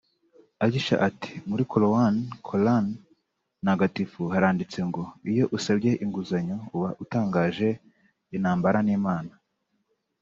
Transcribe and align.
Aisha 0.65 0.95
ati 1.09 1.31
“Muri 1.49 1.63
korowani 1.71 2.21
(Coran) 2.47 2.85
Ntagatifu 3.63 4.21
haranditse 4.33 4.79
ngo 4.89 5.03
iyo 5.31 5.45
usabye 5.57 5.91
inguzanyo 6.03 6.57
uba 6.75 6.89
utangaje 7.03 7.69
intambara 8.35 8.79
n’Imana 8.87 9.33